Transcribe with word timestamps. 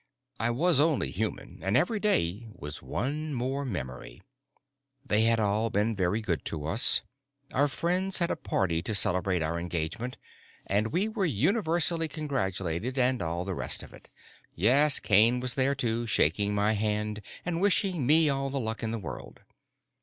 I 0.39 0.49
was 0.49 0.79
only 0.79 1.11
human, 1.11 1.59
and 1.61 1.77
every 1.77 1.99
day 1.99 2.47
was 2.55 2.81
one 2.81 3.35
more 3.35 3.63
memory. 3.63 4.23
They 5.05 5.25
had 5.25 5.39
all 5.39 5.69
been 5.69 5.95
very 5.95 6.21
good 6.21 6.43
to 6.45 6.65
us; 6.65 7.03
our 7.53 7.67
friends 7.67 8.17
had 8.17 8.31
a 8.31 8.35
party 8.35 8.81
to 8.81 8.95
celebrate 8.95 9.43
our 9.43 9.59
engagement 9.59 10.17
and 10.65 10.87
we 10.87 11.07
were 11.07 11.27
universally 11.27 12.07
congratulated 12.07 12.97
and 12.97 13.21
all 13.21 13.45
the 13.45 13.53
rest 13.53 13.83
of 13.83 13.93
it. 13.93 14.09
Yes, 14.55 14.97
Kane 14.99 15.39
was 15.39 15.53
there 15.53 15.75
too, 15.75 16.07
shaking 16.07 16.55
my 16.55 16.73
hand 16.73 17.21
and 17.45 17.61
wishing 17.61 18.07
me 18.07 18.27
all 18.27 18.49
the 18.49 18.59
luck 18.59 18.81
in 18.81 18.89
the 18.89 18.97
world. 18.97 19.41